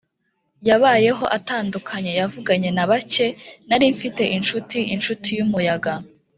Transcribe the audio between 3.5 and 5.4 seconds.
nari mfite inshuti, inshuti